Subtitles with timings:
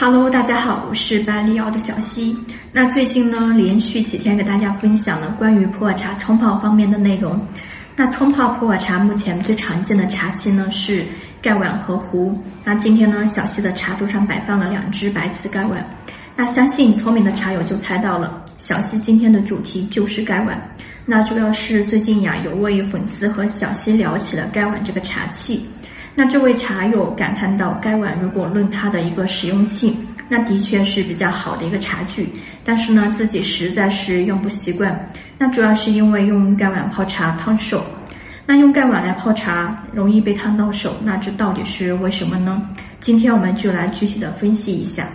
[0.00, 2.36] Hello，大家好，我是百利奥的小溪。
[2.70, 7.44] 那最近呢，连续几天给大家分享了关于普洱茶冲泡方面的内容。
[7.96, 11.04] 那冲泡普洱茶目前最常见的茶器呢是
[11.42, 12.40] 盖碗和壶。
[12.62, 15.84] 那今天呢，小溪的茶桌上摆放了两只白瓷盖碗。
[16.36, 20.62] 那相信聪明的茶友就猜到了，小溪今天的主题就是盖碗。
[21.04, 25.66] 那主要是最近呀，有位粉丝和小溪聊起了盖碗这个茶器。
[26.18, 29.96] 那这位茶友感叹到，盖碗如果论它的一个实用性，
[30.28, 32.28] 那的确是比较好的一个茶具，
[32.64, 35.08] 但是呢，自己实在是用不习惯。
[35.38, 37.86] 那主要是因为用盖碗泡茶烫手，
[38.44, 42.68] 那用盖碗来泡茶容易被烫到手，那这到底是为什么呢？
[42.98, 45.08] 今天我们就来具体的分析一下。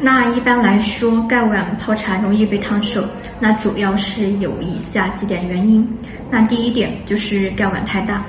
[0.00, 3.04] 那一般来说，盖碗泡茶容易被烫手，
[3.38, 5.88] 那主要是有以下几点原因。
[6.28, 8.24] 那第一点就是盖碗太大。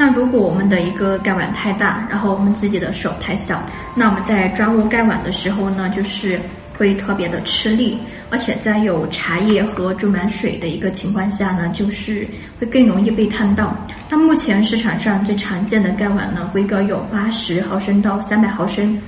[0.00, 3.62] 那如果我们的一个盖碗太大，然后我们自己的手太小，
[3.94, 6.40] 那我们在抓握盖碗的时候呢，就是
[6.74, 7.98] 会特别的吃力，
[8.30, 12.26] 而且在有茶叶和注满水的一个情况下呢，就是
[12.58, 13.76] 会更容易被烫到。
[14.08, 18.98] 那目前市场上最常见的盖碗呢，规格有八十毫升到三百毫升，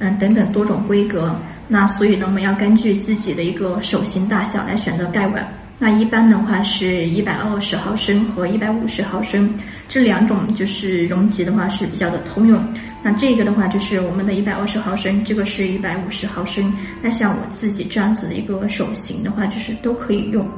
[0.00, 1.34] 嗯等等多种规格。
[1.66, 5.48] 那所以呢，我们要根据自己的一个手型大小来选择盖碗。
[5.82, 9.52] 那一般的话是一百二十毫升和一百五十毫升
[9.88, 12.64] 这两种，就是容积的话是比较的通用。
[13.02, 16.72] 那这个的话就是我们的一百二十毫升，这个是一百五十毫升。
[17.02, 20.48] 那像我自己这样子的一个手型的话，就是都可以用。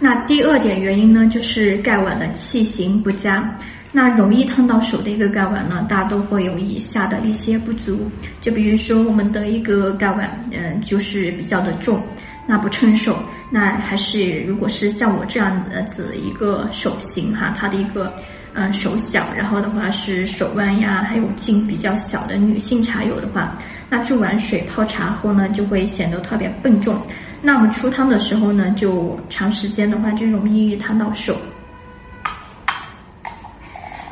[0.00, 3.54] 那第二点原因呢，就是盖碗的器型不佳。
[3.92, 8.10] 那容易烫到手的一个盖碗呢，大都会有以下的一些不足。
[8.40, 12.02] 就比如说我们的一个盖碗，嗯，就是比较的重。
[12.46, 13.18] 那不称手，
[13.50, 18.12] 那还是如果是像我这样子一个手型哈，它的一个
[18.54, 23.56] 嗯手小，然后的话是手腕呀还有劲比较小的女性茶友的话，
[23.88, 27.00] 那注完水泡茶后呢，就会显得特别笨重。
[27.40, 31.36] 那我们出汤的时候呢，就长时间的话就容易烫到手。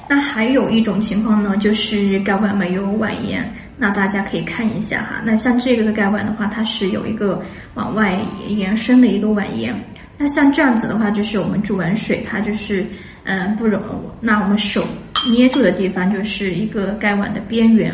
[0.09, 5.23] 那还有一种情况呢，就是盖碗没有碗沿，那大家可以看一下哈。
[5.25, 7.43] 那像这个的盖碗的话，它是有一个
[7.73, 9.75] 往外延伸的一个碗沿。
[10.19, 12.85] 那像这样子的话，就是我们注完水，它就是
[13.25, 13.81] 嗯不容，
[14.21, 14.87] 那我们手
[15.31, 17.91] 捏住的地方就是一个盖碗的边缘。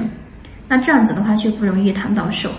[0.66, 2.50] 那这样子的话就不容易烫到手。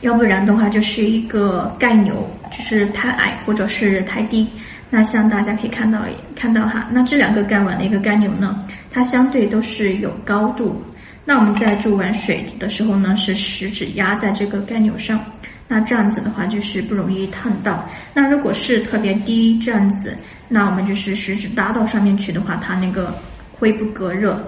[0.00, 4.50] 要不然的话，就是一个盖钮，就是太矮或者是太低。
[4.90, 6.00] 那像大家可以看到，
[6.34, 8.60] 看到哈，那这两个盖碗的一个盖钮呢，
[8.90, 10.82] 它相对都是有高度。
[11.28, 15.20] 那我们在注完水的时候呢，是食指压在这个盖钮上，
[15.66, 17.86] 那这样子的话就是不容易烫到。
[18.14, 20.16] 那如果是特别低这样子，
[20.48, 23.12] 那我们就是食指搭到上面去的话，它那个
[23.52, 24.40] 会不隔热。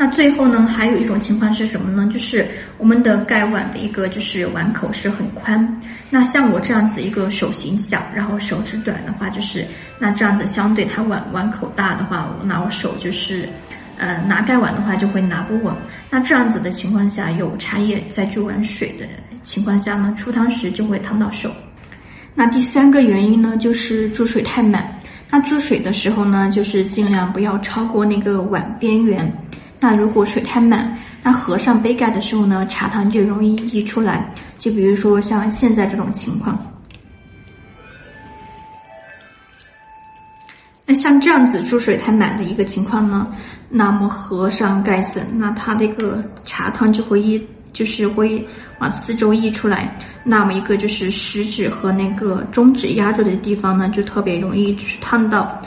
[0.00, 2.08] 那最后呢，还有一种情况是什么呢？
[2.10, 5.78] 就是我们的盖碗的一个就是碗口是很宽。
[6.08, 9.62] 那像我这样子一个手型小，然后手指短的话，就是
[9.98, 13.46] 那这样子相对它碗碗口大的话，我拿我手就是，
[13.98, 15.76] 呃，拿盖碗的话就会拿不稳。
[16.08, 19.06] 那这样子的情况下，有茶叶在注完水的
[19.42, 21.52] 情况下呢，出汤时就会烫到手。
[22.34, 24.98] 那第三个原因呢，就是注水太满。
[25.30, 29.30] 那注水的时候呢，就是尽量不要超过那个碗边缘。
[29.82, 34.30] 那如果水太满，那合上杯盖的时候呢，茶汤就容易溢出来。
[34.58, 36.58] 就比如说像现在这种情况，
[40.84, 43.26] 那像这样子注水太满的一个情况呢，
[43.70, 47.42] 那么合上盖子，那它这个茶汤就会溢，
[47.72, 48.46] 就是会
[48.80, 49.96] 往四周溢出来。
[50.24, 55.58] 那么一个就是食指和那个中指压住的地方呢，就特别容易就是烫到。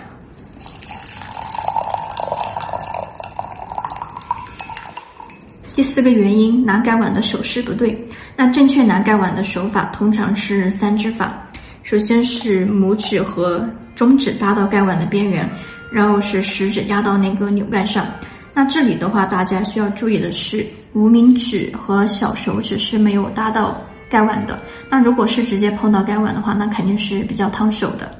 [5.73, 8.07] 第四个原因，拿盖碗的手势不对。
[8.35, 11.49] 那正确拿盖碗的手法通常是三指法。
[11.81, 15.49] 首先是拇指和中指搭到盖碗的边缘，
[15.91, 18.05] 然后是食指压到那个钮盖上。
[18.53, 24.61] 那这里的话，大家需要注意的是，无名指和小手指是没有搭到盖碗的。
[24.91, 28.15] 那如果是直接碰到盖碗的话，那肯定是比较烫手的。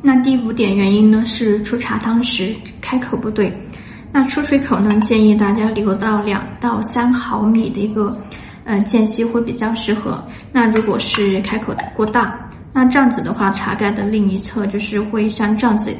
[0.00, 3.54] 那第五点原因呢，是出茶汤时开口不对。
[4.16, 4.98] 那出水口呢？
[5.00, 8.18] 建议大家留到两到三毫米的一个，
[8.64, 10.26] 呃间隙会比较适合。
[10.50, 12.34] 那如果是开口过大，
[12.72, 15.94] 那这样子的话，茶盖的另一侧就是会像这样子，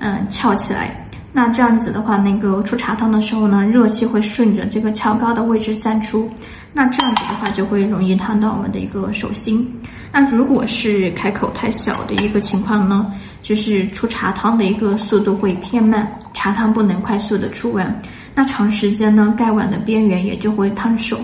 [0.00, 1.08] 嗯翘起来。
[1.32, 6.28] 那这样子的话，那个出茶汤的时候呢，热气会顺着这个翘高的位置散出。
[6.72, 9.80] 那这样子的话，就会容易烫到我们的一个手心。
[10.10, 18.00] 那如果是开口太小的一个情况呢，就是出茶汤的一个速度会偏慢，茶汤不能快速的出完，
[18.34, 21.18] 那长时间呢，盖碗的边缘也就会烫手。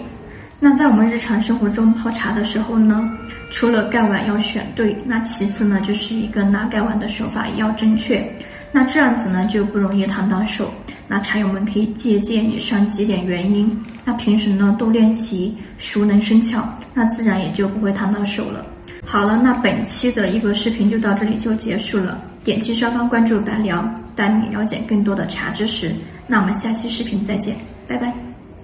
[0.61, 3.09] 那在我们日常生活中泡茶的时候呢，
[3.51, 8.21] 除了盖碗要选对，那其次呢，就是一个拿盖碗的手法要正确。
[8.71, 10.73] 那这样子呢，就不容易烫到手。
[11.07, 16.63] 那茶友们可以借鉴以上几点原因，那平时呢多练习，熟能生巧，
[16.93, 18.65] 那自然也就不会烫到手了。
[19.07, 22.23] 好了，那本期的一个视频就到这里就结束了。
[22.45, 23.83] 点击上方关注白聊，
[24.15, 25.91] 带你了解更多的茶知识。
[26.27, 27.57] 那我们下期视频再见，
[27.87, 28.28] 拜拜。